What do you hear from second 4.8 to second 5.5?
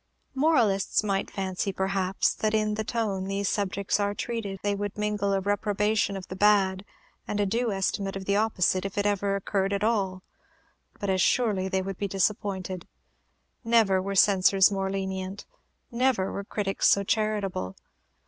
mingle a